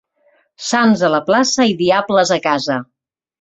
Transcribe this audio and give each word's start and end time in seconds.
Sants 0.67 1.03
a 1.07 1.11
la 1.15 1.19
plaça 1.27 1.67
i 1.73 1.75
diables 1.83 2.33
a 2.37 2.39
casa. 2.47 2.81